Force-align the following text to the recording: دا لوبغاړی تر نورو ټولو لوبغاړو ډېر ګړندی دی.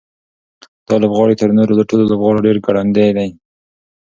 دا 0.87 0.95
لوبغاړی 1.01 1.35
تر 1.41 1.49
نورو 1.57 1.87
ټولو 1.89 2.09
لوبغاړو 2.11 2.45
ډېر 2.47 2.57
ګړندی 2.65 3.07
دی. 3.17 3.29